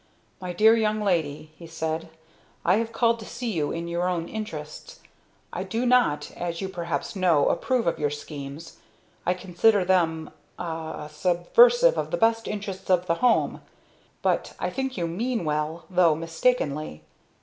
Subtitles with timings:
[0.41, 2.09] "My dear young lady," he said,
[2.65, 4.99] "I have called to see you in your own interests.
[5.53, 8.77] I do not, as you perhaps know, approve of your schemes.
[9.27, 13.61] I consider them ah subversive of the best interests of the home!
[14.23, 17.03] But I think you mean well, though mistakenly.